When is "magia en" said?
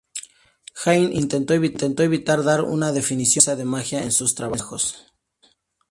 3.65-4.11